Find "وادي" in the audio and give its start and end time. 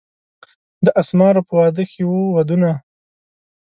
1.59-1.83